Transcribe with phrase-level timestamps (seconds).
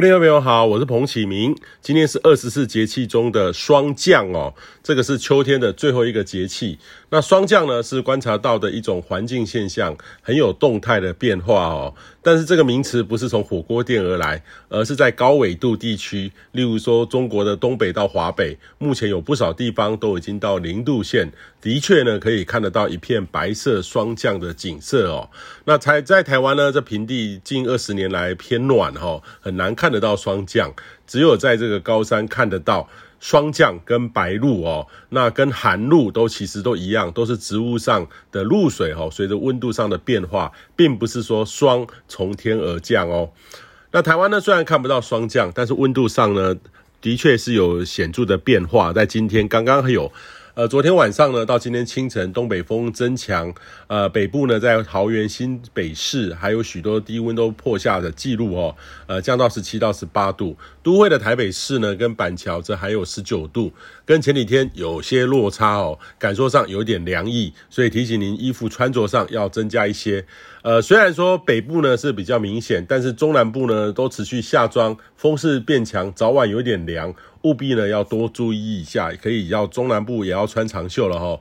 [0.00, 1.56] 各位朋友好，我是彭启明。
[1.80, 6.78] 今天是二十四节气中的霜降哦，这个是秋天的最后一个节气。
[7.10, 11.92] 那霜降呢，是观察到的一种环境现象，很有动态的变化哦。
[12.22, 25.28] 但是这个名词不是从火锅店而来，而是在高纬度地区，例如说中国的东北到华北，目前有不少地方都已经到零度线，的确呢可以看得到一片白色霜降的景色哦。
[25.64, 30.70] 那台在台湾呢，这平地近二十年来偏暖哈，很难看看得到霜降，
[31.06, 32.86] 只有在这个高山看得到。
[33.20, 43.30] 霜降跟白露哦，那跟寒露都其实都一样，都是植物上的露水哦，随着温度上的变化，并不是说霜从天而降哦。
[43.90, 46.54] 那台湾呢，虽然看不到霜降，但是温度上呢，
[47.00, 48.92] 的确是有显著的变化。
[48.92, 50.12] 在今天刚刚有。
[50.58, 53.54] 呃，昨天晚上呢，到今天清晨，东北风增强，
[53.86, 58.74] 呃，北部呢，在桃园、新北市还有许多低温都破下的记录哦，
[59.06, 60.56] 呃，降到十七到十八度。
[60.82, 63.72] 都会的台北市呢，跟板桥这还有十九度，
[64.04, 70.24] 跟前几天有些落差哦，感受上有点凉意，所以提醒您衣服穿着上要增加一些。
[70.62, 77.14] 呃，虽然说北部呢是比较明显，但是中南部呢都持续下装，风势变强，早晚有点凉，
[77.48, 81.40] 务必呢要多注意一下，可以要中南部也要穿长袖了齁。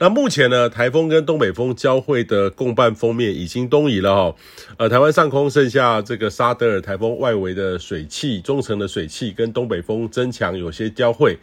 [0.00, 4.34] 那目前呢，台风跟东北风交汇的共伴锋面已经东移了齁，
[4.76, 11.38] 呃，台湾上空剩下这个沙德尔台风外围的水汽，中层的水汽跟东北风增强有些交汇。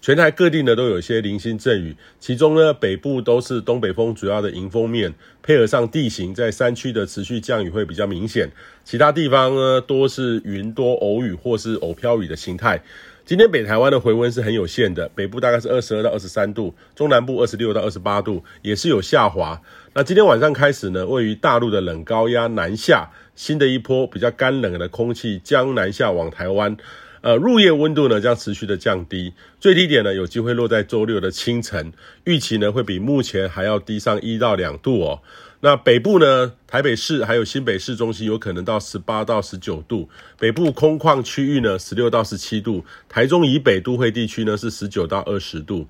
[0.00, 5.12] 全台各地呢都有一些零星阵雨，其中呢北部都是东北风主要的迎风面，
[5.42, 8.48] 配合上地形，在山区的持续降雨会比较明显，
[8.84, 12.80] 其他地方呢多是云多偶雨或是偶飘雨的形态。
[13.26, 19.60] 今天北台湾的回温是很有限的，北部大概是二十二到二十三度，中南部二十六到二十八度，也是有下滑。
[19.94, 26.76] 那今天晚上开始呢，位于大陆的冷高压南下，新的一波比较干冷的空气将南下往台湾。
[27.22, 35.20] 呃，入夜温度呢将持续的降低，最低点呢有机会落在周六的清晨，预期呢会比目前还要低上一到两度哦。
[35.66, 45.88] 那北部呢，台北市还有新北市中心有可能到十八到十九度，北部空旷区域呢十六到十七度，台中以北都会地区呢是十九到二十度。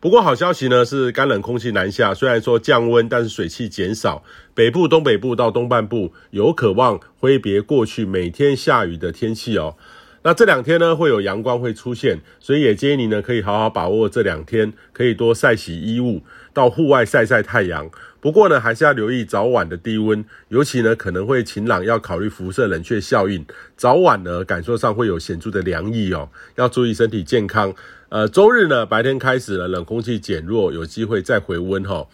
[0.00, 4.24] 不过好消息呢是干冷空气南下，虽然说降温，但是水汽减少，
[4.54, 9.76] 北部、东北部到东半部有可望挥别过去每天下雨的天气哦。
[10.24, 16.22] 那这两天呢，会有阳光会出现，所以也建议你呢，可以好好把握这两天，可以多晒洗衣物，
[16.52, 17.90] 到户外晒晒太阳。
[18.20, 23.44] 不过呢，还是要留意早晚的低温，尤其呢可能会晴朗，要考虑辐射冷却效应。
[23.76, 27.74] 早晚呢，感受上会有显著的凉意哦，要注意身体健康。
[28.08, 32.06] 呃，周日呢，白天开始了，冷空气减弱，有机会再回温哈、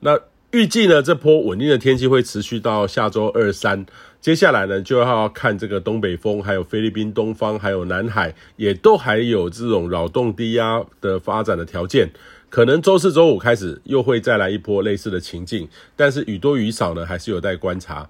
[0.00, 0.18] 那。
[0.54, 3.84] 预计呢，这波稳定的天气会持续到下周二三。
[4.20, 12.08] 接下来呢，就要看这个东北风，还有菲律宾东方，还有南海，也都还有这种扰动低压的发展的条件。
[12.50, 18.08] 可能周四周五开始又会再来一波类似的情境，但是雨多雨少呢，还是有待观察。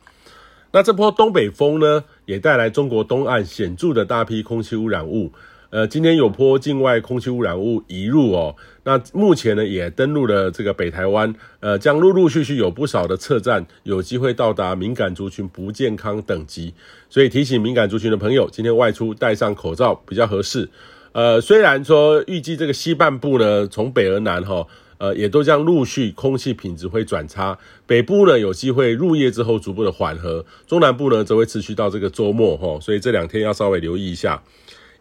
[0.72, 5.32] 那这波东北风呢，也带来中国东岸显著的大批空气污染物。
[5.74, 8.54] 呃，今天有波境外空气污染物移入哦，
[8.84, 16.72] 那目前呢也登陆了这个北台湾，呃，将陆陆续续有不少的测站有机会到达敏感族群不健康等级，
[17.10, 20.68] 所以提醒敏感族群的朋友，今天外出戴上口罩比较合适。
[21.10, 24.64] 呃，虽然说预计这个西半部呢从北而南哈，
[24.98, 34.40] 呃，也都将陆续空气品质会转差，北部呢有机会入夜之后逐步的缓和，中南部呢则会持续到这个周末哈，所以这两天要稍微留意一下。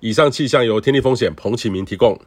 [0.04, 2.20] 以上气象由天地风险彭启明提供。